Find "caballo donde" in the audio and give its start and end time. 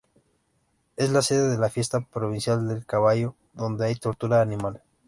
2.87-3.85